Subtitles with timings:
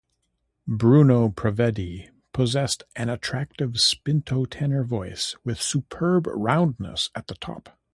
[0.67, 7.77] Bruno Prevedi possessed an attractive spinto tenor voice with superb roundness at the top.